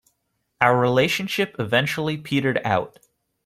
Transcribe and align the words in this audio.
Our 0.61 0.79
relationship 0.79 1.55
eventually 1.59 2.17
petered 2.17 2.59
out. 2.65 2.97